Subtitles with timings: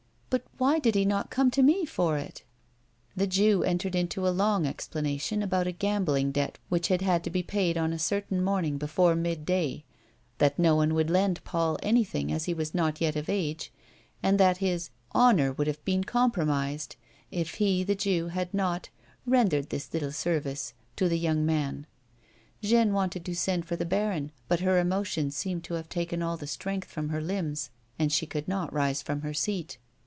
[0.31, 2.43] "But why did he not come to me for it
[3.15, 7.21] 1" The Jew entered into a long explanation about a gambling debt which had had
[7.25, 9.83] to be paid on a certain morning before mid day,
[10.37, 13.73] that no one would lend Paul anything as he was not yet of age,
[14.23, 16.95] and that his" honour would have been com promised,"
[17.29, 18.87] if he, the Jew, had not"
[19.25, 21.85] rendered this little ser vice" to the young man.
[22.61, 26.37] Jeanne wanted to send for the baron, but her emotion seemed to have taken all
[26.37, 29.77] the strength from her limbs, and she could not rise from her seat.